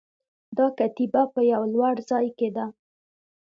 دا 0.57 0.65
کتیبه 0.77 1.21
په 1.33 1.41
یوه 1.51 1.67
لوړ 1.73 1.95
ځای 2.09 2.27
کې 2.37 2.49
ده 2.55 2.65